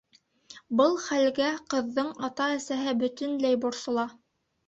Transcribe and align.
Был 0.79 0.95
хәлгә 1.01 1.49
ҡыҙҙың 1.73 2.09
ата-әсәһе 2.29 2.97
бөтөнләй 3.05 3.59
борсола. 3.67 4.07